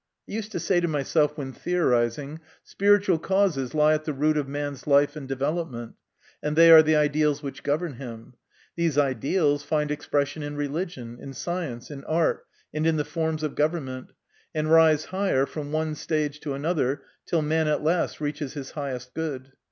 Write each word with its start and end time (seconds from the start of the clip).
I 0.27 0.31
used 0.31 0.51
to 0.53 0.59
say 0.59 0.79
to 0.79 0.87
myself 0.87 1.37
when 1.37 1.53
theorising," 1.53 2.39
Spiritual 2.63 3.19
causes 3.19 3.75
lie 3.75 3.93
at 3.93 4.05
the 4.05 4.13
root 4.13 4.35
of 4.35 4.47
man's 4.47 4.87
life 4.87 5.15
and 5.15 5.27
development, 5.27 5.93
and 6.41 6.55
they 6.55 6.71
are 6.71 6.81
the 6.81 6.95
ideals 6.95 7.43
which 7.43 7.61
govern 7.61 7.93
him. 7.93 8.33
These 8.75 8.97
ideals 8.97 9.61
find 9.61 9.91
expression 9.91 10.41
in 10.41 10.55
religion, 10.55 11.19
in 11.21 11.33
science, 11.33 11.91
in 11.91 12.03
art, 12.05 12.47
and 12.73 12.87
in 12.87 12.95
the 12.97 13.05
forms 13.05 13.43
of 13.43 13.53
government, 13.53 14.13
and 14.55 14.71
rise 14.71 15.05
higher, 15.05 15.45
from 15.45 15.71
one 15.71 15.93
stage 15.93 16.39
to 16.39 16.53
another, 16.55 17.03
till 17.27 17.43
man 17.43 17.67
at 17.67 17.83
last 17.83 18.19
reaches 18.19 18.53
his 18.53 18.71
highest 18.71 19.13
good. 19.13 19.51